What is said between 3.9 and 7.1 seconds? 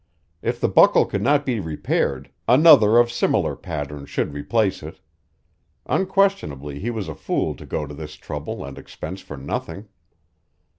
should replace it. Unquestionably he was